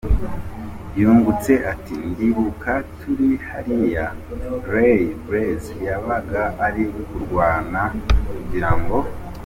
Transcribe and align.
yungutse 0.99 1.53
ati 1.71 1.95
Ndibuka 2.09 2.73
turi 2.99 3.29
hariya, 3.47 4.05
Ray 4.71 4.97
Blaze 5.25 5.71
yabaga 5.87 6.43
ari 6.67 6.83
kurwana 7.09 7.81
kugira 8.29 8.71
ngo. 8.79 8.97